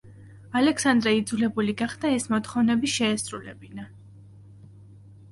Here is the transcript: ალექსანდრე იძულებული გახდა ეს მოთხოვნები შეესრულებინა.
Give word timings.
ალექსანდრე 0.59 1.11
იძულებული 1.17 1.75
გახდა 1.81 2.13
ეს 2.19 2.25
მოთხოვნები 2.35 2.89
შეესრულებინა. 2.93 3.85